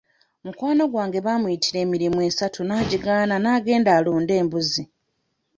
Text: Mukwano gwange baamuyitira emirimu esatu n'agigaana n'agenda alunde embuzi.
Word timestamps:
Mukwano 0.45 0.83
gwange 0.91 1.17
baamuyitira 1.25 1.77
emirimu 1.85 2.19
esatu 2.29 2.59
n'agigaana 2.63 3.35
n'agenda 3.39 3.89
alunde 3.97 4.33
embuzi. 4.41 4.83